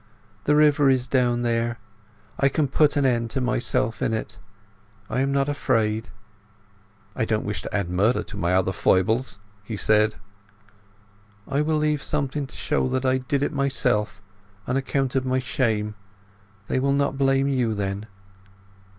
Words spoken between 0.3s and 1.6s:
The river is down